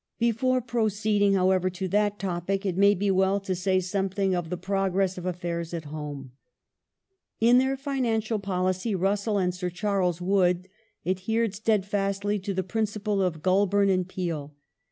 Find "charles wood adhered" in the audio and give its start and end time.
9.69-11.53